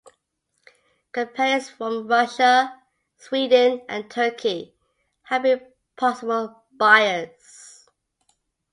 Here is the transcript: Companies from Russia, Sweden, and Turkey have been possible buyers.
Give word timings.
Companies 1.11 1.69
from 1.69 2.07
Russia, 2.07 2.73
Sweden, 3.19 3.83
and 3.87 4.09
Turkey 4.09 4.73
have 5.25 5.43
been 5.43 5.61
possible 5.95 6.63
buyers. 6.71 7.87